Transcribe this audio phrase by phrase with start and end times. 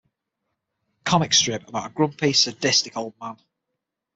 [1.03, 3.37] Comic strip about a grumpy, sadistic old man.